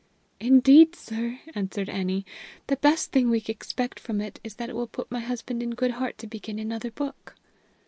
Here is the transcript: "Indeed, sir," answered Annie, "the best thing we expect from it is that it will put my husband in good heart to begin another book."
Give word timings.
"Indeed, 0.39 0.95
sir," 0.95 1.39
answered 1.53 1.87
Annie, 1.87 2.25
"the 2.65 2.77
best 2.77 3.11
thing 3.11 3.29
we 3.29 3.37
expect 3.47 3.99
from 3.99 4.19
it 4.19 4.39
is 4.43 4.55
that 4.55 4.67
it 4.67 4.75
will 4.75 4.87
put 4.87 5.11
my 5.11 5.19
husband 5.19 5.61
in 5.61 5.75
good 5.75 5.91
heart 5.91 6.17
to 6.17 6.25
begin 6.25 6.57
another 6.57 6.89
book." 6.89 7.35